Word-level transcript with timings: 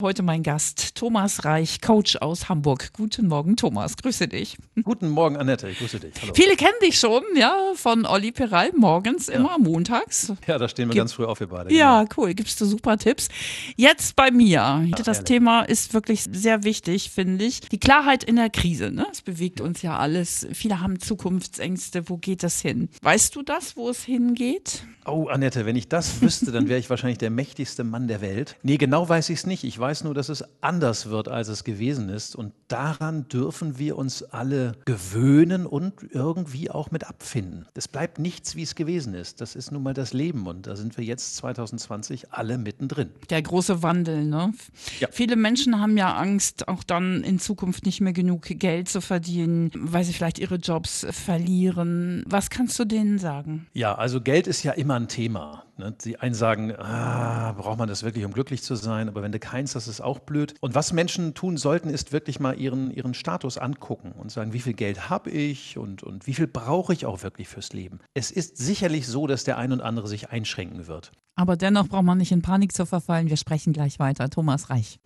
Heute 0.00 0.22
mein 0.22 0.44
Gast, 0.44 0.94
Thomas 0.94 1.44
Reich, 1.44 1.80
Coach 1.80 2.14
aus 2.18 2.48
Hamburg. 2.48 2.92
Guten 2.92 3.26
Morgen, 3.26 3.56
Thomas. 3.56 3.96
Grüße 3.96 4.28
dich. 4.28 4.56
Guten 4.84 5.08
Morgen, 5.08 5.36
Annette. 5.36 5.68
Ich 5.68 5.80
grüße 5.80 5.98
dich. 5.98 6.14
Hallo. 6.22 6.34
Viele 6.36 6.54
kennen 6.54 6.78
dich 6.80 7.00
schon, 7.00 7.24
ja, 7.34 7.72
von 7.74 8.06
Olli 8.06 8.30
Peral, 8.30 8.70
morgens, 8.76 9.26
ja. 9.26 9.34
immer 9.34 9.58
montags. 9.58 10.32
Ja, 10.46 10.56
da 10.56 10.68
stehen 10.68 10.86
wir 10.88 10.92
Gib 10.92 11.00
ganz 11.00 11.14
früh 11.14 11.24
auf, 11.24 11.40
wir 11.40 11.48
beide. 11.48 11.74
Ja, 11.74 12.04
genau. 12.04 12.14
cool. 12.16 12.34
Gibst 12.34 12.60
du 12.60 12.64
super 12.64 12.96
Tipps. 12.96 13.28
Jetzt 13.74 14.14
bei 14.14 14.30
mir. 14.30 14.50
Ja, 14.52 14.84
das 14.98 15.08
ehrlich. 15.08 15.24
Thema 15.24 15.62
ist 15.62 15.92
wirklich 15.92 16.26
sehr 16.30 16.62
wichtig, 16.62 17.10
finde 17.10 17.44
ich. 17.44 17.62
Die 17.62 17.80
Klarheit 17.80 18.22
in 18.22 18.36
der 18.36 18.50
Krise. 18.50 18.92
Ne? 18.92 19.04
Es 19.10 19.22
bewegt 19.22 19.60
uns 19.60 19.82
ja 19.82 19.98
alles. 19.98 20.46
Viele 20.52 20.80
haben 20.80 21.00
Zukunftsängste. 21.00 22.08
Wo 22.08 22.18
geht 22.18 22.44
das 22.44 22.60
hin? 22.60 22.88
Weißt 23.02 23.34
du 23.34 23.42
das, 23.42 23.76
wo 23.76 23.90
es 23.90 24.04
hingeht? 24.04 24.84
Oh, 25.06 25.26
Annette, 25.28 25.64
wenn 25.64 25.74
ich 25.74 25.88
das 25.88 26.20
wüsste, 26.20 26.52
dann 26.52 26.68
wäre 26.68 26.78
ich 26.78 26.90
wahrscheinlich 26.90 27.16
der 27.16 27.30
mächtigste 27.30 27.82
Mann 27.82 28.08
der 28.08 28.20
Welt. 28.20 28.56
Nee, 28.62 28.76
genau 28.76 29.08
weiß 29.08 29.30
ich 29.30 29.38
es 29.38 29.46
nicht. 29.46 29.64
Ich 29.64 29.78
weiß 29.78 29.87
nur, 30.04 30.14
dass 30.14 30.28
es 30.28 30.44
anders 30.60 31.08
wird, 31.10 31.28
als 31.28 31.48
es 31.48 31.64
gewesen 31.64 32.08
ist. 32.08 32.36
Und 32.36 32.52
daran 32.68 33.28
dürfen 33.28 33.78
wir 33.78 33.96
uns 33.96 34.22
alle 34.22 34.72
gewöhnen 34.84 35.66
und 35.66 35.94
irgendwie 36.10 36.70
auch 36.70 36.90
mit 36.90 37.08
abfinden. 37.08 37.66
Es 37.74 37.88
bleibt 37.88 38.18
nichts, 38.18 38.56
wie 38.56 38.62
es 38.62 38.74
gewesen 38.74 39.14
ist. 39.14 39.40
Das 39.40 39.56
ist 39.56 39.72
nun 39.72 39.82
mal 39.82 39.94
das 39.94 40.12
Leben. 40.12 40.46
Und 40.46 40.66
da 40.66 40.76
sind 40.76 40.96
wir 40.96 41.04
jetzt 41.04 41.36
2020 41.36 42.32
alle 42.32 42.58
mittendrin. 42.58 43.10
Der 43.30 43.42
große 43.42 43.82
Wandel, 43.82 44.24
ne? 44.24 44.52
Ja. 45.00 45.08
Viele 45.10 45.36
Menschen 45.36 45.80
haben 45.80 45.96
ja 45.96 46.14
Angst, 46.16 46.68
auch 46.68 46.82
dann 46.82 47.22
in 47.24 47.38
Zukunft 47.38 47.86
nicht 47.86 48.00
mehr 48.00 48.12
genug 48.12 48.42
Geld 48.42 48.88
zu 48.88 49.00
verdienen, 49.00 49.70
weil 49.74 50.04
sie 50.04 50.12
vielleicht 50.12 50.38
ihre 50.38 50.56
Jobs 50.56 51.06
verlieren. 51.10 52.24
Was 52.26 52.50
kannst 52.50 52.78
du 52.78 52.84
denen 52.84 53.18
sagen? 53.18 53.66
Ja, 53.72 53.94
also 53.94 54.20
Geld 54.20 54.46
ist 54.46 54.62
ja 54.62 54.72
immer 54.72 54.94
ein 54.94 55.08
Thema. 55.08 55.64
Ne? 55.78 55.94
Die 56.04 56.18
einen 56.18 56.34
sagen, 56.34 56.74
ah, 56.76 57.52
braucht 57.52 57.78
man 57.78 57.88
das 57.88 58.02
wirklich, 58.02 58.24
um 58.24 58.32
glücklich 58.32 58.62
zu 58.62 58.74
sein? 58.74 59.08
Aber 59.08 59.22
wenn 59.22 59.32
du 59.32 59.38
keins 59.38 59.74
hast, 59.74 59.86
ist 59.86 60.00
auch 60.00 60.18
blöd. 60.18 60.54
Und 60.60 60.74
was 60.74 60.92
Menschen 60.92 61.34
tun 61.34 61.56
sollten, 61.56 61.88
ist 61.88 62.12
wirklich 62.12 62.40
mal 62.40 62.58
ihren, 62.58 62.90
ihren 62.90 63.14
Status 63.14 63.58
angucken 63.58 64.12
und 64.12 64.30
sagen, 64.30 64.52
wie 64.52 64.60
viel 64.60 64.74
Geld 64.74 65.10
habe 65.10 65.30
ich 65.30 65.78
und, 65.78 66.02
und 66.02 66.26
wie 66.26 66.34
viel 66.34 66.46
brauche 66.46 66.92
ich 66.92 67.06
auch 67.06 67.22
wirklich 67.22 67.48
fürs 67.48 67.72
Leben. 67.72 68.00
Es 68.14 68.30
ist 68.30 68.56
sicherlich 68.56 69.06
so, 69.06 69.26
dass 69.26 69.44
der 69.44 69.58
ein 69.58 69.72
und 69.72 69.80
andere 69.80 70.08
sich 70.08 70.30
einschränken 70.30 70.86
wird. 70.86 71.12
Aber 71.34 71.56
dennoch 71.56 71.88
braucht 71.88 72.04
man 72.04 72.18
nicht 72.18 72.32
in 72.32 72.42
Panik 72.42 72.72
zu 72.72 72.84
verfallen. 72.84 73.28
Wir 73.28 73.36
sprechen 73.36 73.72
gleich 73.72 73.98
weiter. 73.98 74.28
Thomas 74.28 74.70
Reich. 74.70 74.98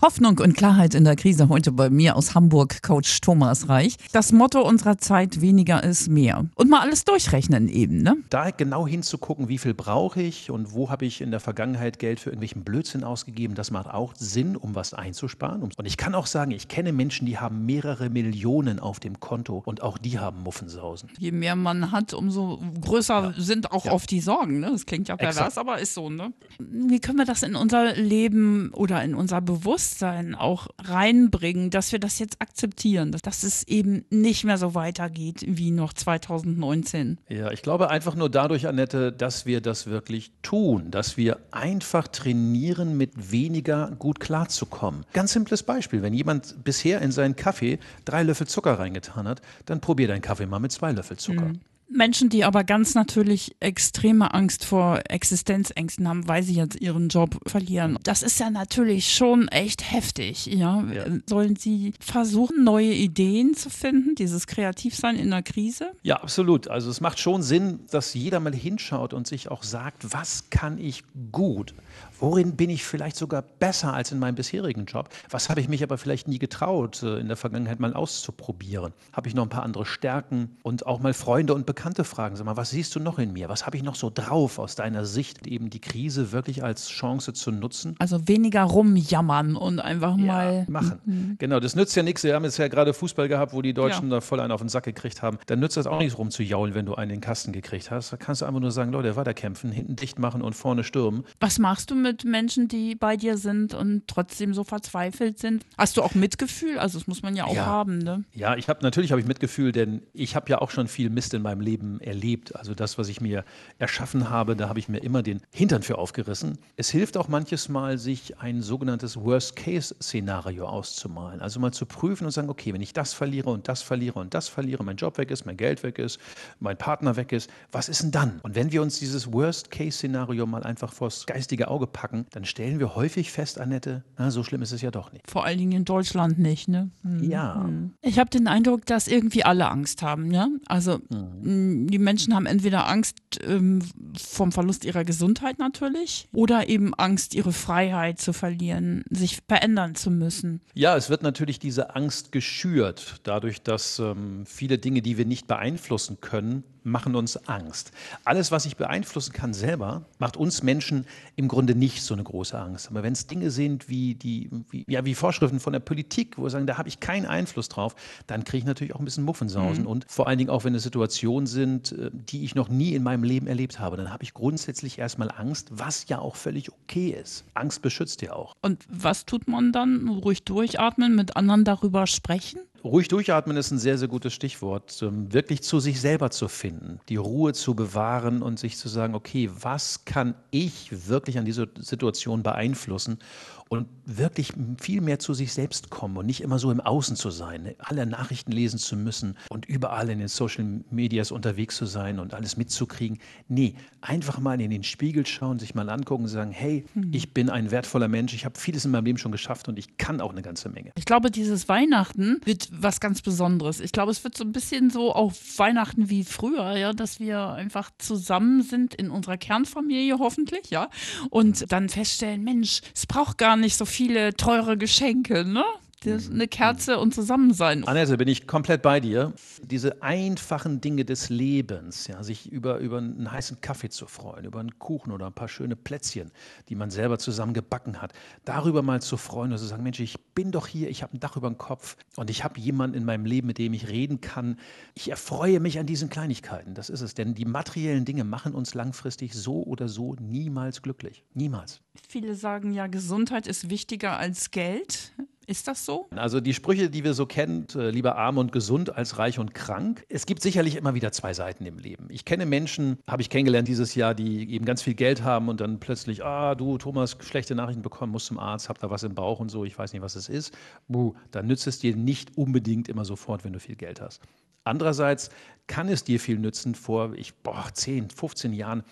Hoffnung 0.00 0.38
und 0.38 0.56
Klarheit 0.56 0.94
in 0.94 1.02
der 1.02 1.16
Krise 1.16 1.48
heute 1.48 1.72
bei 1.72 1.90
mir 1.90 2.14
aus 2.14 2.36
Hamburg, 2.36 2.84
Coach 2.84 3.20
Thomas 3.20 3.68
Reich. 3.68 3.96
Das 4.12 4.30
Motto 4.30 4.62
unserer 4.62 4.96
Zeit, 4.98 5.40
weniger 5.40 5.82
ist 5.82 6.08
mehr. 6.08 6.46
Und 6.54 6.70
mal 6.70 6.82
alles 6.82 7.04
durchrechnen 7.04 7.68
eben, 7.68 8.02
ne? 8.02 8.16
Da 8.30 8.50
genau 8.50 8.86
hinzugucken, 8.86 9.48
wie 9.48 9.58
viel 9.58 9.74
brauche 9.74 10.22
ich 10.22 10.52
und 10.52 10.72
wo 10.72 10.88
habe 10.88 11.04
ich 11.04 11.20
in 11.20 11.32
der 11.32 11.40
Vergangenheit 11.40 11.98
Geld 11.98 12.20
für 12.20 12.30
irgendwelchen 12.30 12.62
Blödsinn 12.62 13.02
ausgegeben, 13.02 13.56
das 13.56 13.72
macht 13.72 13.88
auch 13.88 14.14
Sinn, 14.14 14.56
um 14.56 14.76
was 14.76 14.94
einzusparen. 14.94 15.62
Und 15.62 15.74
ich 15.84 15.96
kann 15.96 16.14
auch 16.14 16.26
sagen, 16.26 16.52
ich 16.52 16.68
kenne 16.68 16.92
Menschen, 16.92 17.26
die 17.26 17.38
haben 17.38 17.66
mehrere 17.66 18.08
Millionen 18.08 18.78
auf 18.78 19.00
dem 19.00 19.18
Konto 19.18 19.62
und 19.66 19.82
auch 19.82 19.98
die 19.98 20.20
haben 20.20 20.44
Muffensausen. 20.44 21.10
Je 21.18 21.32
mehr 21.32 21.56
man 21.56 21.90
hat, 21.90 22.14
umso 22.14 22.60
größer 22.80 23.34
ja. 23.36 23.42
sind 23.42 23.72
auch 23.72 23.86
ja. 23.86 23.92
oft 23.92 24.08
die 24.12 24.20
Sorgen, 24.20 24.60
ne? 24.60 24.70
Das 24.70 24.86
klingt 24.86 25.08
ja 25.08 25.16
pervers, 25.16 25.38
Exakt. 25.38 25.58
aber 25.58 25.80
ist 25.80 25.94
so, 25.94 26.08
ne? 26.08 26.32
Wie 26.60 27.00
können 27.00 27.18
wir 27.18 27.26
das 27.26 27.42
in 27.42 27.56
unser 27.56 27.96
Leben 27.96 28.70
oder 28.74 29.02
in 29.02 29.16
unser 29.16 29.40
Bewusstsein 29.40 29.87
Bewusstsein 29.88 30.34
auch 30.34 30.68
reinbringen, 30.78 31.70
dass 31.70 31.92
wir 31.92 31.98
das 31.98 32.18
jetzt 32.18 32.42
akzeptieren, 32.42 33.10
dass 33.10 33.42
es 33.42 33.66
eben 33.66 34.04
nicht 34.10 34.44
mehr 34.44 34.58
so 34.58 34.74
weitergeht 34.74 35.44
wie 35.46 35.70
noch 35.70 35.94
2019. 35.94 37.18
Ja, 37.28 37.50
ich 37.50 37.62
glaube 37.62 37.88
einfach 37.88 38.14
nur 38.14 38.28
dadurch, 38.28 38.66
Annette, 38.66 39.12
dass 39.12 39.46
wir 39.46 39.60
das 39.62 39.86
wirklich 39.86 40.32
tun, 40.42 40.90
dass 40.90 41.16
wir 41.16 41.38
einfach 41.52 42.06
trainieren, 42.08 42.96
mit 42.98 43.32
weniger 43.32 43.90
gut 43.98 44.20
klarzukommen. 44.20 45.04
Ganz 45.14 45.32
simples 45.32 45.62
Beispiel, 45.62 46.02
wenn 46.02 46.12
jemand 46.12 46.62
bisher 46.64 47.00
in 47.00 47.10
seinen 47.10 47.34
Kaffee 47.34 47.78
drei 48.04 48.22
Löffel 48.22 48.46
Zucker 48.46 48.78
reingetan 48.78 49.26
hat, 49.26 49.40
dann 49.64 49.80
probier 49.80 50.08
deinen 50.08 50.22
Kaffee 50.22 50.46
mal 50.46 50.58
mit 50.58 50.72
zwei 50.72 50.92
Löffel 50.92 51.16
Zucker. 51.16 51.46
Mhm. 51.46 51.60
Menschen, 51.90 52.28
die 52.28 52.44
aber 52.44 52.64
ganz 52.64 52.94
natürlich 52.94 53.56
extreme 53.60 54.34
Angst 54.34 54.64
vor 54.64 55.00
Existenzängsten 55.08 56.06
haben, 56.08 56.28
weil 56.28 56.42
sie 56.42 56.54
jetzt 56.54 56.80
ihren 56.80 57.08
Job 57.08 57.38
verlieren. 57.46 57.98
Das 58.02 58.22
ist 58.22 58.38
ja 58.38 58.50
natürlich 58.50 59.12
schon 59.12 59.48
echt 59.48 59.90
heftig. 59.90 60.46
Ja? 60.46 60.84
ja. 60.92 61.04
Sollen 61.26 61.56
sie 61.56 61.94
versuchen, 62.00 62.62
neue 62.64 62.92
Ideen 62.92 63.54
zu 63.54 63.70
finden, 63.70 64.14
dieses 64.14 64.46
Kreativsein 64.46 65.16
in 65.16 65.30
der 65.30 65.42
Krise? 65.42 65.92
Ja, 66.02 66.16
absolut. 66.22 66.68
Also 66.68 66.90
es 66.90 67.00
macht 67.00 67.18
schon 67.18 67.42
Sinn, 67.42 67.80
dass 67.90 68.14
jeder 68.14 68.40
mal 68.40 68.54
hinschaut 68.54 69.14
und 69.14 69.26
sich 69.26 69.50
auch 69.50 69.62
sagt, 69.62 70.12
was 70.12 70.50
kann 70.50 70.78
ich 70.78 71.04
gut? 71.32 71.74
Worin 72.20 72.56
bin 72.56 72.70
ich 72.70 72.84
vielleicht 72.84 73.16
sogar 73.16 73.42
besser 73.42 73.94
als 73.94 74.12
in 74.12 74.18
meinem 74.18 74.34
bisherigen 74.34 74.86
Job? 74.86 75.08
Was 75.30 75.48
habe 75.48 75.60
ich 75.60 75.68
mich 75.68 75.82
aber 75.82 75.98
vielleicht 75.98 76.28
nie 76.28 76.38
getraut, 76.38 77.02
äh, 77.02 77.18
in 77.18 77.28
der 77.28 77.36
Vergangenheit 77.36 77.80
mal 77.80 77.94
auszuprobieren? 77.94 78.92
Habe 79.12 79.28
ich 79.28 79.34
noch 79.34 79.44
ein 79.44 79.48
paar 79.48 79.62
andere 79.62 79.84
Stärken 79.84 80.56
und 80.62 80.86
auch 80.86 81.00
mal 81.00 81.14
Freunde 81.14 81.54
und 81.54 81.66
Bekannte 81.66 82.04
fragen, 82.04 82.36
sag 82.36 82.46
mal, 82.46 82.56
was 82.56 82.70
siehst 82.70 82.94
du 82.94 83.00
noch 83.00 83.18
in 83.18 83.32
mir? 83.32 83.48
Was 83.48 83.66
habe 83.66 83.76
ich 83.76 83.82
noch 83.82 83.94
so 83.94 84.10
drauf 84.12 84.58
aus 84.58 84.74
deiner 84.74 85.04
Sicht, 85.04 85.46
eben 85.46 85.70
die 85.70 85.80
Krise 85.80 86.32
wirklich 86.32 86.62
als 86.62 86.88
Chance 86.88 87.32
zu 87.32 87.50
nutzen? 87.50 87.94
Also 87.98 88.26
weniger 88.28 88.62
rumjammern 88.62 89.56
und 89.56 89.80
einfach 89.80 90.16
ja, 90.16 90.24
mal 90.24 90.66
machen. 90.68 91.00
Mhm. 91.04 91.36
Genau, 91.38 91.60
das 91.60 91.76
nützt 91.76 91.94
ja 91.96 92.02
nichts. 92.02 92.24
Wir 92.24 92.34
haben 92.34 92.44
jetzt 92.44 92.58
ja 92.58 92.68
gerade 92.68 92.94
Fußball 92.94 93.28
gehabt, 93.28 93.52
wo 93.52 93.62
die 93.62 93.74
Deutschen 93.74 94.10
ja. 94.10 94.16
da 94.16 94.20
voll 94.20 94.40
einen 94.40 94.52
auf 94.52 94.60
den 94.60 94.68
Sack 94.68 94.84
gekriegt 94.84 95.22
haben. 95.22 95.38
Dann 95.46 95.60
nützt 95.60 95.76
das 95.76 95.86
auch 95.86 95.98
nichts 95.98 96.18
rumzujaulen, 96.18 96.74
wenn 96.74 96.86
du 96.86 96.94
einen 96.94 97.10
in 97.10 97.16
den 97.16 97.20
Kasten 97.20 97.52
gekriegt 97.52 97.90
hast. 97.90 98.12
Da 98.12 98.16
kannst 98.16 98.42
du 98.42 98.46
einfach 98.46 98.60
nur 98.60 98.70
sagen, 98.70 98.92
Leute, 98.92 99.16
weiterkämpfen, 99.16 99.72
hinten 99.72 99.96
dicht 99.96 100.18
machen 100.18 100.42
und 100.42 100.54
vorne 100.54 100.84
stürmen. 100.84 101.24
Was 101.40 101.58
machst 101.58 101.90
du 101.90 101.94
mit 101.94 102.07
mit 102.08 102.24
Menschen, 102.24 102.68
die 102.68 102.94
bei 102.94 103.16
dir 103.16 103.36
sind 103.36 103.74
und 103.74 104.08
trotzdem 104.08 104.54
so 104.54 104.64
verzweifelt 104.64 105.38
sind? 105.38 105.64
Hast 105.76 105.96
du 105.96 106.02
auch 106.02 106.14
Mitgefühl? 106.14 106.78
Also 106.78 106.98
das 106.98 107.06
muss 107.06 107.22
man 107.22 107.36
ja 107.36 107.44
auch 107.44 107.54
ja. 107.54 107.66
haben, 107.66 107.98
ne? 107.98 108.24
Ja, 108.32 108.56
ich 108.56 108.68
habe 108.68 108.82
natürlich 108.82 109.10
habe 109.10 109.20
ich 109.20 109.26
Mitgefühl, 109.26 109.72
denn 109.72 110.02
ich 110.14 110.34
habe 110.34 110.48
ja 110.48 110.58
auch 110.60 110.70
schon 110.70 110.88
viel 110.88 111.10
Mist 111.10 111.34
in 111.34 111.42
meinem 111.42 111.60
Leben 111.60 112.00
erlebt. 112.00 112.56
Also 112.56 112.74
das, 112.74 112.96
was 112.96 113.08
ich 113.08 113.20
mir 113.20 113.44
erschaffen 113.78 114.30
habe, 114.30 114.56
da 114.56 114.68
habe 114.68 114.78
ich 114.78 114.88
mir 114.88 114.98
immer 114.98 115.22
den 115.22 115.42
Hintern 115.52 115.82
für 115.82 115.98
aufgerissen. 115.98 116.58
Es 116.76 116.88
hilft 116.88 117.16
auch 117.16 117.28
manches 117.28 117.68
Mal, 117.68 117.98
sich 117.98 118.38
ein 118.38 118.62
sogenanntes 118.62 119.16
Worst-Case-Szenario 119.16 120.66
auszumalen. 120.66 121.40
Also 121.40 121.60
mal 121.60 121.72
zu 121.72 121.84
prüfen 121.84 122.24
und 122.24 122.30
sagen, 122.30 122.48
okay, 122.48 122.72
wenn 122.72 122.80
ich 122.80 122.94
das 122.94 123.12
verliere 123.12 123.50
und 123.50 123.68
das 123.68 123.82
verliere 123.82 124.18
und 124.18 124.32
das 124.32 124.48
verliere, 124.48 124.82
mein 124.82 124.96
Job 124.96 125.18
weg 125.18 125.30
ist, 125.30 125.44
mein 125.44 125.58
Geld 125.58 125.82
weg 125.82 125.98
ist, 125.98 126.18
mein 126.58 126.78
Partner 126.78 127.16
weg 127.16 127.32
ist, 127.32 127.50
was 127.70 127.90
ist 127.90 128.02
denn 128.02 128.12
dann? 128.12 128.40
Und 128.42 128.54
wenn 128.54 128.72
wir 128.72 128.80
uns 128.80 128.98
dieses 128.98 129.30
Worst-Case-Szenario 129.30 130.46
mal 130.46 130.62
einfach 130.62 130.92
vors 130.92 131.26
geistige 131.26 131.68
Auge 131.68 131.86
packen, 131.98 132.26
dann 132.30 132.44
stellen 132.44 132.78
wir 132.78 132.94
häufig 132.94 133.32
fest, 133.32 133.58
Annette, 133.58 134.04
na, 134.16 134.30
so 134.30 134.44
schlimm 134.44 134.62
ist 134.62 134.70
es 134.70 134.82
ja 134.82 134.92
doch 134.92 135.10
nicht. 135.12 135.28
Vor 135.28 135.44
allen 135.44 135.58
Dingen 135.58 135.72
in 135.72 135.84
Deutschland 135.84 136.38
nicht, 136.38 136.68
ne? 136.68 136.90
Mhm. 137.02 137.24
Ja. 137.24 137.54
Mhm. 137.54 137.94
Ich 138.02 138.20
habe 138.20 138.30
den 138.30 138.46
Eindruck, 138.46 138.86
dass 138.86 139.08
irgendwie 139.08 139.42
alle 139.42 139.68
Angst 139.68 140.02
haben, 140.02 140.30
ja? 140.30 140.46
Also 140.66 141.00
mhm. 141.10 141.88
die 141.88 141.98
Menschen 141.98 142.36
haben 142.36 142.46
entweder 142.46 142.86
Angst 142.86 143.16
ähm, 143.42 143.82
vom 144.16 144.52
Verlust 144.52 144.84
ihrer 144.84 145.04
Gesundheit 145.04 145.58
natürlich 145.58 146.28
oder 146.32 146.68
eben 146.68 146.94
Angst, 146.94 147.34
ihre 147.34 147.52
Freiheit 147.52 148.20
zu 148.20 148.32
verlieren, 148.32 149.02
sich 149.10 149.40
verändern 149.48 149.96
zu 149.96 150.12
müssen. 150.12 150.60
Ja, 150.74 150.96
es 150.96 151.10
wird 151.10 151.24
natürlich 151.24 151.58
diese 151.58 151.96
Angst 151.96 152.30
geschürt, 152.30 153.20
dadurch, 153.24 153.62
dass 153.62 153.98
ähm, 153.98 154.46
viele 154.46 154.78
Dinge, 154.78 155.02
die 155.02 155.18
wir 155.18 155.24
nicht 155.24 155.48
beeinflussen 155.48 156.20
können, 156.20 156.62
machen 156.88 157.14
uns 157.14 157.48
Angst. 157.48 157.92
Alles, 158.24 158.50
was 158.50 158.66
ich 158.66 158.76
beeinflussen 158.76 159.32
kann 159.32 159.54
selber, 159.54 160.06
macht 160.18 160.36
uns 160.36 160.62
Menschen 160.62 161.06
im 161.36 161.48
Grunde 161.48 161.74
nicht 161.74 161.87
so 161.96 162.14
eine 162.14 162.24
große 162.24 162.58
Angst. 162.58 162.88
Aber 162.90 163.02
wenn 163.02 163.12
es 163.12 163.26
Dinge 163.26 163.50
sind 163.50 163.88
wie, 163.88 164.14
die, 164.14 164.50
wie, 164.70 164.84
ja, 164.88 165.04
wie 165.04 165.14
Vorschriften 165.14 165.60
von 165.60 165.72
der 165.72 165.80
Politik, 165.80 166.38
wo 166.38 166.44
wir 166.44 166.50
sagen, 166.50 166.66
da 166.66 166.78
habe 166.78 166.88
ich 166.88 167.00
keinen 167.00 167.26
Einfluss 167.26 167.68
drauf, 167.68 167.94
dann 168.26 168.44
kriege 168.44 168.58
ich 168.58 168.64
natürlich 168.64 168.94
auch 168.94 168.98
ein 168.98 169.04
bisschen 169.04 169.24
Muffensausen. 169.24 169.84
Mhm. 169.84 169.90
Und 169.90 170.06
vor 170.08 170.28
allen 170.28 170.38
Dingen 170.38 170.50
auch, 170.50 170.64
wenn 170.64 170.74
es 170.74 170.82
Situationen 170.82 171.46
sind, 171.46 171.92
äh, 171.92 172.10
die 172.12 172.44
ich 172.44 172.54
noch 172.54 172.68
nie 172.68 172.94
in 172.94 173.02
meinem 173.02 173.24
Leben 173.24 173.46
erlebt 173.46 173.78
habe, 173.78 173.96
dann 173.96 174.12
habe 174.12 174.22
ich 174.22 174.34
grundsätzlich 174.34 174.98
erstmal 174.98 175.30
Angst, 175.30 175.68
was 175.70 176.08
ja 176.08 176.18
auch 176.18 176.36
völlig 176.36 176.70
okay 176.72 177.10
ist. 177.10 177.44
Angst 177.54 177.82
beschützt 177.82 178.22
ja 178.22 178.32
auch. 178.32 178.54
Und 178.62 178.84
was 178.88 179.26
tut 179.26 179.48
man 179.48 179.72
dann? 179.72 180.08
Ruhig 180.08 180.44
durchatmen, 180.44 181.14
mit 181.14 181.36
anderen 181.36 181.64
darüber 181.64 182.06
sprechen? 182.06 182.60
Ruhig 182.84 183.08
durchatmen 183.08 183.56
ist 183.56 183.72
ein 183.72 183.78
sehr, 183.78 183.98
sehr 183.98 184.06
gutes 184.06 184.32
Stichwort. 184.32 185.02
Ähm, 185.02 185.32
wirklich 185.32 185.62
zu 185.62 185.80
sich 185.80 186.00
selber 186.00 186.30
zu 186.30 186.48
finden, 186.48 187.00
die 187.08 187.16
Ruhe 187.16 187.52
zu 187.52 187.74
bewahren 187.74 188.40
und 188.40 188.58
sich 188.58 188.76
zu 188.76 188.88
sagen, 188.88 189.14
okay, 189.14 189.50
was 189.52 190.04
kann 190.04 190.34
ich 190.50 191.08
wirklich 191.08 191.38
an 191.38 191.44
dieser 191.44 191.66
Situation 191.78 192.42
beeinflussen 192.42 193.18
und 193.68 193.88
wirklich 194.04 194.52
viel 194.80 195.00
mehr 195.00 195.18
zu 195.18 195.34
sich 195.34 195.52
selbst 195.52 195.90
kommen 195.90 196.16
und 196.16 196.26
nicht 196.26 196.40
immer 196.40 196.58
so 196.58 196.70
im 196.70 196.80
Außen 196.80 197.16
zu 197.16 197.30
sein, 197.30 197.74
alle 197.78 198.06
Nachrichten 198.06 198.52
lesen 198.52 198.78
zu 198.78 198.96
müssen 198.96 199.36
und 199.50 199.66
überall 199.66 200.08
in 200.08 200.18
den 200.18 200.28
Social 200.28 200.82
Medias 200.90 201.30
unterwegs 201.30 201.76
zu 201.76 201.84
sein 201.86 202.18
und 202.18 202.32
alles 202.32 202.56
mitzukriegen. 202.56 203.18
Nee, 203.48 203.74
einfach 204.00 204.38
mal 204.38 204.60
in 204.60 204.70
den 204.70 204.84
Spiegel 204.84 205.26
schauen, 205.26 205.58
sich 205.58 205.74
mal 205.74 205.88
angucken 205.90 206.24
und 206.24 206.28
sagen, 206.28 206.50
hey, 206.50 206.84
mhm. 206.94 207.10
ich 207.12 207.34
bin 207.34 207.50
ein 207.50 207.70
wertvoller 207.70 208.08
Mensch, 208.08 208.32
ich 208.32 208.44
habe 208.44 208.58
vieles 208.58 208.84
in 208.84 208.92
meinem 208.92 209.04
Leben 209.04 209.18
schon 209.18 209.32
geschafft 209.32 209.68
und 209.68 209.78
ich 209.78 209.98
kann 209.98 210.20
auch 210.20 210.32
eine 210.32 210.42
ganze 210.42 210.70
Menge. 210.70 210.92
Ich 210.96 211.04
glaube, 211.04 211.30
dieses 211.30 211.68
Weihnachten 211.68 212.40
wird 212.44 212.68
was 212.72 213.00
ganz 213.00 213.20
Besonderes. 213.20 213.80
Ich 213.80 213.92
glaube, 213.92 214.10
es 214.10 214.24
wird 214.24 214.36
so 214.36 214.44
ein 214.44 214.52
bisschen 214.52 214.90
so 214.90 215.12
auf 215.12 215.36
Weihnachten 215.58 216.08
wie 216.08 216.24
früher, 216.24 216.76
ja, 216.76 216.92
dass 216.94 217.20
wir 217.20 217.50
einfach 217.50 217.90
zusammen 217.98 218.62
sind 218.62 218.94
in 218.94 219.10
unserer 219.10 219.36
Kernfamilie 219.36 220.18
hoffentlich, 220.18 220.70
ja, 220.70 220.88
und 221.30 221.70
dann 221.70 221.88
feststellen, 221.90 222.42
Mensch, 222.42 222.80
es 222.94 223.06
braucht 223.06 223.36
gar 223.36 223.57
nicht 223.60 223.76
so 223.76 223.84
viele 223.84 224.34
teure 224.34 224.76
Geschenke, 224.76 225.44
ne? 225.44 225.64
Das 226.04 226.30
eine 226.30 226.46
Kerze 226.46 226.98
und 226.98 227.12
Zusammensein. 227.12 227.82
Annette, 227.88 228.16
bin 228.16 228.28
ich 228.28 228.46
komplett 228.46 228.82
bei 228.82 229.00
dir. 229.00 229.32
Diese 229.62 230.00
einfachen 230.00 230.80
Dinge 230.80 231.04
des 231.04 231.28
Lebens, 231.28 232.06
ja, 232.06 232.22
sich 232.22 232.52
über, 232.52 232.78
über 232.78 232.98
einen 232.98 233.30
heißen 233.30 233.60
Kaffee 233.60 233.88
zu 233.88 234.06
freuen, 234.06 234.44
über 234.44 234.60
einen 234.60 234.78
Kuchen 234.78 235.10
oder 235.10 235.26
ein 235.26 235.32
paar 235.32 235.48
schöne 235.48 235.74
Plätzchen, 235.74 236.30
die 236.68 236.76
man 236.76 236.90
selber 236.90 237.18
zusammen 237.18 237.52
gebacken 237.52 238.00
hat, 238.00 238.12
darüber 238.44 238.82
mal 238.82 239.02
zu 239.02 239.16
freuen 239.16 239.50
und 239.50 239.58
zu 239.58 239.64
sagen, 239.64 239.82
Mensch, 239.82 239.98
ich 239.98 240.20
bin 240.34 240.52
doch 240.52 240.68
hier, 240.68 240.88
ich 240.88 241.02
habe 241.02 241.16
ein 241.16 241.20
Dach 241.20 241.36
über 241.36 241.48
dem 241.48 241.58
Kopf 241.58 241.96
und 242.14 242.30
ich 242.30 242.44
habe 242.44 242.60
jemanden 242.60 242.96
in 242.96 243.04
meinem 243.04 243.24
Leben, 243.24 243.48
mit 243.48 243.58
dem 243.58 243.72
ich 243.72 243.88
reden 243.88 244.20
kann. 244.20 244.56
Ich 244.94 245.10
erfreue 245.10 245.58
mich 245.58 245.80
an 245.80 245.86
diesen 245.86 246.08
Kleinigkeiten, 246.10 246.74
das 246.74 246.90
ist 246.90 247.00
es. 247.00 247.14
Denn 247.14 247.34
die 247.34 247.44
materiellen 247.44 248.04
Dinge 248.04 248.22
machen 248.22 248.54
uns 248.54 248.74
langfristig 248.74 249.34
so 249.34 249.64
oder 249.64 249.88
so 249.88 250.14
niemals 250.14 250.82
glücklich. 250.82 251.24
Niemals. 251.34 251.80
Viele 252.08 252.36
sagen 252.36 252.72
ja, 252.72 252.86
Gesundheit 252.86 253.48
ist 253.48 253.68
wichtiger 253.68 254.16
als 254.16 254.52
Geld. 254.52 255.12
Ist 255.48 255.66
das 255.66 255.86
so? 255.86 256.08
Also 256.14 256.42
die 256.42 256.52
Sprüche, 256.52 256.90
die 256.90 257.04
wir 257.04 257.14
so 257.14 257.24
kennen, 257.24 257.66
äh, 257.74 257.88
lieber 257.88 258.16
arm 258.16 258.36
und 258.36 258.52
gesund 258.52 258.94
als 258.94 259.16
reich 259.16 259.38
und 259.38 259.54
krank. 259.54 260.04
Es 260.10 260.26
gibt 260.26 260.42
sicherlich 260.42 260.76
immer 260.76 260.92
wieder 260.92 261.10
zwei 261.10 261.32
Seiten 261.32 261.64
im 261.64 261.78
Leben. 261.78 262.08
Ich 262.10 262.26
kenne 262.26 262.44
Menschen, 262.44 262.98
habe 263.08 263.22
ich 263.22 263.30
kennengelernt 263.30 263.66
dieses 263.66 263.94
Jahr, 263.94 264.14
die 264.14 264.52
eben 264.52 264.66
ganz 264.66 264.82
viel 264.82 264.92
Geld 264.92 265.22
haben 265.22 265.48
und 265.48 265.62
dann 265.62 265.80
plötzlich, 265.80 266.22
ah, 266.22 266.54
du 266.54 266.76
Thomas, 266.76 267.16
schlechte 267.20 267.54
Nachrichten 267.54 267.80
bekommen, 267.80 268.12
musst 268.12 268.26
zum 268.26 268.38
Arzt, 268.38 268.68
hab 268.68 268.78
da 268.78 268.90
was 268.90 269.04
im 269.04 269.14
Bauch 269.14 269.40
und 269.40 269.48
so, 269.48 269.64
ich 269.64 269.78
weiß 269.78 269.94
nicht, 269.94 270.02
was 270.02 270.16
es 270.16 270.28
ist. 270.28 270.52
Buh, 270.86 271.14
dann 271.30 271.46
nützt 271.46 271.66
es 271.66 271.78
dir 271.78 271.96
nicht 271.96 272.36
unbedingt 272.36 272.90
immer 272.90 273.06
sofort, 273.06 273.42
wenn 273.42 273.54
du 273.54 273.58
viel 273.58 273.76
Geld 273.76 274.02
hast. 274.02 274.20
Andererseits 274.64 275.30
kann 275.66 275.88
es 275.88 276.04
dir 276.04 276.20
viel 276.20 276.38
nützen. 276.38 276.74
Vor 276.74 277.14
ich, 277.14 277.34
boah, 277.36 277.70
10, 277.72 278.10
15 278.10 278.52
Jahren 278.52 278.84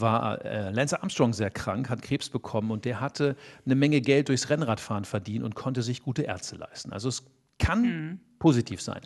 war 0.00 0.44
äh, 0.44 0.70
Lance 0.70 1.00
Armstrong 1.02 1.32
sehr 1.32 1.50
krank, 1.50 1.88
hat 1.90 2.02
Krebs 2.02 2.28
bekommen 2.28 2.70
und 2.70 2.84
der 2.84 3.00
hatte 3.00 3.36
eine 3.64 3.74
Menge 3.74 4.00
Geld 4.00 4.28
durchs 4.28 4.48
Rennradfahren 4.48 5.04
verdient 5.04 5.44
und 5.44 5.54
konnte 5.54 5.82
sich 5.82 6.02
gute 6.02 6.22
Ärzte 6.22 6.56
leisten. 6.56 6.92
Also 6.92 7.08
es 7.08 7.24
kann 7.58 7.82
mhm. 7.82 8.20
positiv 8.38 8.80
sein. 8.80 9.00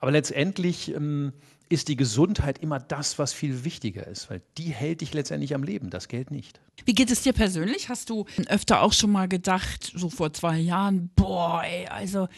Aber 0.00 0.10
letztendlich 0.12 0.94
ähm, 0.94 1.32
ist 1.68 1.88
die 1.88 1.96
Gesundheit 1.96 2.58
immer 2.58 2.78
das, 2.78 3.18
was 3.18 3.32
viel 3.32 3.64
wichtiger 3.64 4.06
ist, 4.06 4.30
weil 4.30 4.42
die 4.56 4.70
hält 4.70 5.00
dich 5.00 5.12
letztendlich 5.12 5.54
am 5.54 5.62
Leben, 5.62 5.90
das 5.90 6.08
Geld 6.08 6.30
nicht. 6.30 6.60
Wie 6.84 6.94
geht 6.94 7.10
es 7.10 7.22
dir 7.22 7.32
persönlich? 7.32 7.88
Hast 7.88 8.10
du 8.10 8.26
öfter 8.46 8.82
auch 8.82 8.92
schon 8.92 9.10
mal 9.10 9.28
gedacht, 9.28 9.92
so 9.94 10.08
vor 10.08 10.32
zwei 10.32 10.58
Jahren, 10.58 11.10
boah, 11.16 11.62
ey, 11.64 11.86
also 11.88 12.28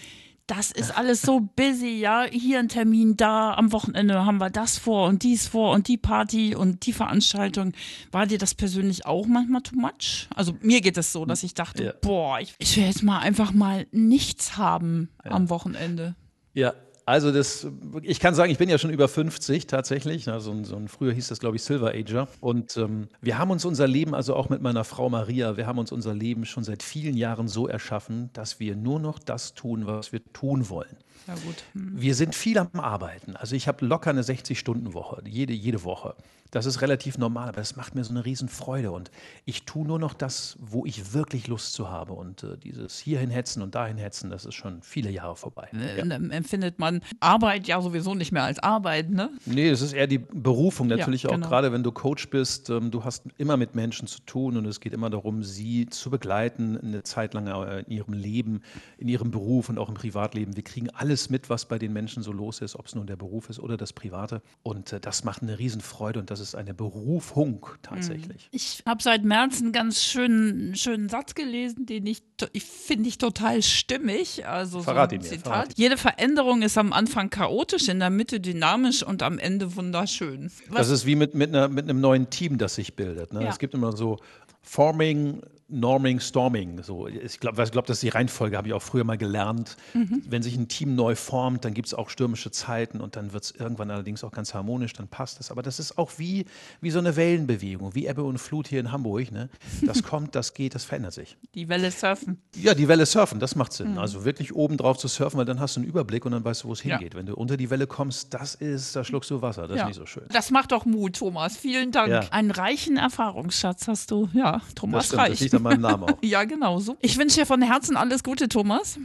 das 0.51 0.73
ist 0.73 0.97
alles 0.97 1.23
so 1.23 1.41
busy, 1.41 2.01
ja. 2.01 2.25
Hier 2.25 2.59
ein 2.59 2.69
Termin, 2.69 3.17
da 3.17 3.55
am 3.55 3.71
Wochenende 3.73 4.27
haben 4.27 4.39
wir 4.39 4.51
das 4.51 4.79
vor 4.79 5.07
und 5.07 5.23
dies 5.23 5.47
vor 5.47 5.73
und 5.73 5.87
die 5.87 5.97
Party 5.97 6.57
und 6.57 6.87
die 6.87 6.93
Veranstaltung. 6.93 7.73
War 8.11 8.27
dir 8.27 8.39
das 8.39 8.55
persönlich 8.55 9.07
auch 9.07 9.27
manchmal 9.27 9.63
too 9.63 9.77
much? 9.77 10.29
Also 10.35 10.57
mir 10.61 10.81
geht 10.81 10.99
es 10.99 11.13
so, 11.13 11.25
dass 11.25 11.45
ich 11.45 11.55
dachte, 11.55 11.85
ja. 11.85 11.93
boah, 12.01 12.41
ich, 12.41 12.55
ich 12.59 12.77
will 12.77 12.85
jetzt 12.85 13.05
mal 13.05 13.21
einfach 13.21 13.53
mal 13.53 13.87
nichts 13.93 14.57
haben 14.57 15.09
ja. 15.25 15.31
am 15.31 15.51
Wochenende. 15.51 16.17
Ja, 16.53 16.75
also 17.11 17.33
das, 17.33 17.67
ich 18.03 18.21
kann 18.21 18.37
sagen, 18.37 18.53
ich 18.53 18.59
bin 18.59 18.69
ja 18.69 18.79
schon 18.79 18.91
über 18.91 19.09
50 19.09 19.67
tatsächlich. 19.67 20.29
Also 20.29 20.63
so 20.63 20.77
ein, 20.77 20.87
früher 20.87 21.13
hieß 21.13 21.27
das, 21.27 21.41
glaube 21.41 21.57
ich, 21.57 21.65
Silver 21.65 21.93
Ager. 21.93 22.29
Und 22.41 22.77
ähm, 22.77 23.09
wir 23.21 23.37
haben 23.37 23.51
uns 23.51 23.65
unser 23.65 23.89
Leben, 23.89 24.15
also 24.15 24.37
auch 24.37 24.49
mit 24.49 24.63
meiner 24.63 24.85
Frau 24.85 25.11
Maria, 25.11 25.57
wir 25.57 25.67
haben 25.67 25.79
uns 25.79 25.91
unser 25.91 26.15
Leben 26.15 26.45
schon 26.45 26.63
seit 26.63 26.85
vielen 26.85 27.17
Jahren 27.17 27.49
so 27.49 27.67
erschaffen, 27.67 28.31
dass 28.33 28.61
wir 28.61 28.77
nur 28.77 29.01
noch 29.01 29.19
das 29.19 29.55
tun, 29.55 29.87
was 29.87 30.13
wir 30.13 30.21
tun 30.33 30.69
wollen. 30.69 30.97
Ja, 31.27 31.35
gut. 31.35 31.65
Hm. 31.73 32.01
Wir 32.01 32.15
sind 32.15 32.37
viel 32.37 32.59
am 32.59 32.69
Arbeiten. 32.75 33.35
Also 33.37 33.57
ich 33.57 33.67
habe 33.67 33.85
locker 33.85 34.11
eine 34.11 34.23
60-Stunden-Woche, 34.23 35.23
jede, 35.27 35.53
jede 35.53 35.83
Woche. 35.83 36.15
Das 36.51 36.67
ist 36.67 36.81
relativ 36.81 37.17
normal, 37.17 37.49
aber 37.49 37.61
das 37.61 37.77
macht 37.77 37.95
mir 37.95 38.03
so 38.03 38.11
eine 38.11 38.25
Riesenfreude. 38.25 38.91
Und 38.91 39.11
ich 39.45 39.65
tue 39.65 39.87
nur 39.87 39.99
noch 39.99 40.15
das, 40.15 40.57
wo 40.61 40.85
ich 40.85 41.13
wirklich 41.13 41.47
Lust 41.47 41.75
zu 41.75 41.89
habe. 41.89 42.13
Und 42.13 42.43
äh, 42.43 42.59
dieses 42.59 42.99
hierhin 42.99 43.31
hetzen 43.31 43.63
und 43.63 43.75
dahin 43.75 43.99
hetzen, 43.99 44.31
das 44.31 44.45
ist 44.45 44.55
schon 44.55 44.83
viele 44.83 45.11
Jahre 45.11 45.37
vorbei. 45.37 45.69
Äh, 45.73 45.99
ja. 45.99 46.17
Empfindet 46.17 46.79
man 46.79 47.00
Arbeit 47.21 47.67
ja 47.67 47.81
sowieso 47.81 48.15
nicht 48.15 48.33
mehr 48.33 48.45
als 48.45 48.59
Arbeit, 48.59 49.11
ne? 49.11 49.31
Nee, 49.47 49.69
es 49.69 49.81
ist 49.81 49.93
eher 49.93 50.07
die 50.07 50.19
Berufung. 50.19 50.89
Natürlich 50.89 51.25
ja, 51.25 51.31
genau. 51.31 51.47
auch 51.47 51.51
gerade, 51.51 51.73
wenn 51.73 51.83
du 51.83 51.93
Coach 51.93 52.31
bist, 52.31 52.71
ähm, 52.71 52.91
du 52.91 53.05
hast 53.05 53.25
immer 53.39 53.57
mit 53.57 53.75
Menschen 53.75 54.07
zu 54.07 54.21
tun 54.21 54.57
und 54.57 54.67
es 54.67 54.81
geht 54.81 54.93
immer 54.93 55.11
darum, 55.11 55.43
sie 55.43 55.87
zu 55.87 56.11
begleiten, 56.11 56.79
eine 56.79 57.03
Zeit 57.03 57.35
lang 57.35 57.47
äh, 57.47 57.81
in 57.81 57.91
ihrem 57.91 58.15
Leben, 58.15 58.63
in 58.99 59.09
ihrem 59.09 59.31
Beruf 59.31 59.69
und 59.69 59.79
auch 59.79 59.89
im 59.89 59.95
Privatleben. 59.95 60.57
Wir 60.57 60.65
kriegen 60.65 60.91
alles 60.91 61.31
mit, 61.31 61.51
was 61.51 61.67
bei 61.67 61.79
den 61.79 61.93
Menschen 61.93 62.23
so 62.23 62.33
los 62.33 62.61
ist, 62.61 62.77
ob 62.77 62.87
es 62.87 62.95
nun 62.95 63.07
der 63.07 63.17
Beruf 63.17 63.51
ist 63.51 63.59
oder 63.59 63.77
das 63.77 63.93
Private. 63.93 64.43
Und 64.63 64.93
äh, 64.93 65.01
das 65.01 65.25
macht 65.25 65.43
eine 65.43 65.59
Riesenfreude 65.59 66.21
und 66.21 66.31
das 66.31 66.41
ist 66.41 66.55
eine 66.55 66.75
Berufung 66.75 67.67
tatsächlich. 67.83 68.45
Mhm. 68.45 68.49
Ich 68.53 68.83
habe 68.87 69.03
seit 69.03 69.25
März 69.25 69.61
einen 69.61 69.73
ganz 69.73 70.03
schönen, 70.03 70.75
schönen 70.75 71.09
Satz 71.09 71.35
gelesen, 71.35 71.87
den 71.87 72.07
ich, 72.07 72.23
ich 72.53 72.65
finde 72.65 73.09
ich 73.09 73.19
total 73.19 73.63
stimmig. 73.63 74.47
Also 74.47 74.83
verrat 74.83 75.11
so 75.11 75.17
ein 75.17 75.23
Zitat. 75.23 75.43
Verrat. 75.43 75.75
Jede 75.77 75.97
Veränderung 75.97 76.63
ist 76.63 76.79
am 76.79 76.90
Anfang 76.93 77.31
chaotisch, 77.31 77.89
in 77.89 77.99
der 77.99 78.11
Mitte 78.11 78.41
dynamisch 78.41 79.03
und 79.03 79.23
am 79.23 79.39
Ende 79.39 79.77
wunderschön. 79.77 80.51
Was? 80.69 80.89
Das 80.89 80.91
ist 80.91 81.07
wie 81.07 81.17
mit, 81.17 81.35
mit, 81.35 81.51
einer, 81.51 81.69
mit 81.69 81.85
einem 81.85 82.01
neuen 82.01 82.31
Team, 82.31 82.59
das 82.59 82.75
sich 82.75 82.95
bildet. 82.95 83.33
Ne? 83.33 83.45
Ja. 83.45 83.51
Es 83.51 83.59
gibt 83.59 83.75
immer 83.75 83.97
so 83.97 84.19
Forming, 84.63 85.43
Norming, 85.71 86.21
Storming. 86.21 86.83
So, 86.83 87.07
ich 87.07 87.41
glaube, 87.41 87.63
glaub, 87.71 87.87
das 87.87 87.99
ist 87.99 88.03
die 88.03 88.09
Reihenfolge, 88.09 88.57
habe 88.57 88.69
ich 88.69 88.75
auch 88.75 88.83
früher 88.83 89.05
mal 89.05 89.19
gelernt. 89.19 89.77
Mhm. 89.95 90.23
Wenn 90.29 90.43
sich 90.43 90.57
ein 90.57 90.69
Team 90.69 90.95
neu 90.95 91.15
formt, 91.15 91.65
dann 91.65 91.75
gibt 91.75 91.89
es 91.89 91.95
auch 91.95 92.11
stürmische 92.11 92.51
Zeiten 92.51 93.01
und 93.01 93.17
dann 93.17 93.33
wird 93.33 93.45
es 93.45 93.51
irgendwann 93.53 93.91
allerdings 93.91 94.25
auch 94.25 94.33
ganz 94.33 94.55
harmonisch, 94.55 94.93
dann 94.93 95.09
passt 95.09 95.41
es. 95.41 95.51
Aber 95.51 95.63
das 95.63 95.79
ist 95.79 95.99
auch 95.99 96.13
wie, 96.17 96.45
wie 96.81 96.91
so 96.91 96.99
eine 96.99 97.17
Wellenbewegung, 97.17 97.95
wie 97.95 98.07
Ebbe 98.07 98.23
und 98.23 98.39
Flut 98.39 98.69
hier 98.69 98.81
in 98.81 98.93
Hamburg. 98.93 99.31
Ne? 99.33 99.49
Das 99.83 100.03
kommt, 100.03 100.35
das 100.35 100.55
geht, 100.55 100.75
das 100.75 100.85
verändert 100.85 101.15
sich. 101.15 101.37
Die 101.55 101.69
Welle 101.69 101.91
surfen. 101.91 102.41
Ja, 102.57 102.75
die 102.75 102.89
Welle 102.89 103.07
surfen, 103.07 103.41
das 103.41 103.57
macht 103.57 103.73
Sinn. 103.73 103.93
Mhm. 103.93 103.99
Also 103.99 104.25
wirklich 104.25 104.55
oben 104.55 104.77
drauf 104.77 104.99
zu 104.99 105.09
surfen, 105.09 105.39
weil 105.39 105.45
dann 105.45 105.61
hast 105.61 105.77
du 105.77 105.81
einen 105.81 105.89
Überblick 105.89 106.27
und 106.27 106.33
dann 106.33 106.45
weißt 106.45 106.65
du, 106.65 106.69
wo 106.69 106.73
es 106.73 106.83
ja. 106.83 106.97
hingeht. 106.97 107.15
Wenn 107.15 107.27
du 107.27 107.35
unter 107.35 107.57
die 107.57 107.71
Welle 107.71 107.87
kommst, 107.87 108.35
das 108.35 108.55
ist, 108.55 108.97
da 108.97 109.05
schluckst 109.05 109.31
du 109.31 109.43
Wasser. 109.43 109.69
Das 109.69 109.77
ja. 109.77 109.83
ist 109.83 109.89
nicht 109.89 109.97
so 109.97 110.07
schön. 110.07 110.25
Das 110.33 110.51
macht 110.51 110.73
doch 110.73 110.85
Mut, 110.85 111.17
Thomas. 111.17 111.57
Vielen 111.57 111.93
Dank. 111.93 112.11
Ja. 112.11 112.21
Einen 112.31 112.51
reichen 112.51 112.97
Erfahrungsschatz 112.97 113.89
hast 113.89 114.11
du. 114.11 114.29
Ja, 114.33 114.61
Thomas 114.75 115.05
das 115.05 115.07
stimmt, 115.07 115.23
Reich. 115.23 115.41
An 115.67 115.73
meinem 115.73 115.81
Namen 115.81 116.05
auch. 116.05 116.19
ja, 116.23 116.45
genau 116.45 116.79
so. 116.81 116.97
Ich 117.01 117.19
wünsche 117.19 117.41
dir 117.41 117.47
von 117.47 117.63
Herzen 117.63 117.97
alles 117.97 118.23
Gute, 118.23 118.49
Thomas. 118.49 118.99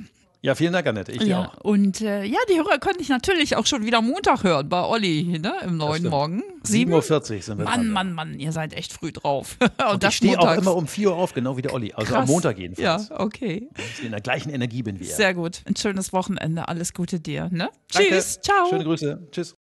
Ja, 0.45 0.53
vielen 0.53 0.73
Dank, 0.73 0.85
Annette. 0.85 1.11
Ich 1.11 1.23
ja, 1.23 1.45
auch. 1.45 1.63
Und 1.63 2.01
äh, 2.01 2.23
ja, 2.23 2.37
die 2.47 2.55
Hörer 2.57 2.77
könnte 2.77 3.01
ich 3.01 3.09
natürlich 3.09 3.55
auch 3.55 3.65
schon 3.65 3.83
wieder 3.83 4.03
Montag 4.03 4.43
hören 4.43 4.69
bei 4.69 4.83
Olli 4.83 5.39
ne, 5.39 5.55
im 5.63 5.77
neuen 5.77 6.07
Morgen. 6.07 6.43
7.40 6.63 6.91
Uhr 6.91 7.41
sind 7.41 7.57
wir 7.57 7.65
Mann. 7.65 7.89
Mann, 7.89 8.13
Mann, 8.13 8.39
ihr 8.39 8.51
seid 8.51 8.73
echt 8.73 8.93
früh 8.93 9.11
drauf. 9.11 9.57
Und, 9.61 9.93
Und 9.93 10.03
ich 10.03 10.15
stehe 10.15 10.39
auch 10.39 10.55
immer 10.55 10.75
um 10.75 10.87
4 10.87 11.09
Uhr 11.09 11.15
auf, 11.15 11.33
genau 11.33 11.57
wie 11.57 11.63
der 11.63 11.73
Olli. 11.73 11.93
Also 11.93 12.13
Krass. 12.13 12.21
am 12.21 12.27
Montag 12.27 12.59
jedenfalls. 12.59 13.09
Ja, 13.09 13.19
okay. 13.19 13.69
Ich 13.75 14.05
in 14.05 14.11
der 14.11 14.21
gleichen 14.21 14.51
Energie 14.51 14.83
bin 14.83 14.99
wie 14.99 15.09
er. 15.09 15.15
Sehr 15.15 15.33
gut. 15.33 15.63
Ein 15.65 15.75
schönes 15.75 16.13
Wochenende. 16.13 16.67
Alles 16.67 16.93
Gute 16.93 17.19
dir. 17.19 17.49
Ne? 17.51 17.69
Tschüss. 17.91 18.39
Ciao. 18.41 18.69
Schöne 18.69 18.83
Grüße. 18.83 19.27
Tschüss. 19.31 19.53